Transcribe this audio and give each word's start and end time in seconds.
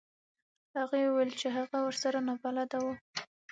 هغې 0.77 1.01
وویل 1.05 1.31
چې 1.39 1.47
هغه 1.57 1.77
ورسره 1.85 2.19
نابلده 2.27 2.77
و. 2.83 2.87